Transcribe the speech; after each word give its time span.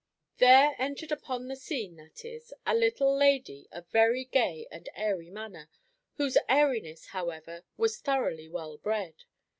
There 0.39 0.75
entered 0.79 1.11
upon 1.11 1.47
the 1.47 1.55
scene, 1.55 1.97
that 1.97 2.25
is, 2.25 2.51
a 2.65 2.73
little 2.73 3.15
lady 3.15 3.67
of 3.71 3.87
very 3.89 4.25
gay 4.25 4.67
and 4.71 4.89
airy 4.95 5.29
manner; 5.29 5.69
whose 6.15 6.39
airiness, 6.49 7.09
however, 7.09 7.65
was 7.77 7.99
thoroughly 7.99 8.49
well 8.49 8.77
bred. 8.79 9.25